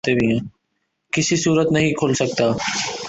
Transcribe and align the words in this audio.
کسی 1.13 1.35
صورت 1.35 1.71
نہیں 1.71 1.91
کھل 1.91 2.13
سکتا 2.13 2.43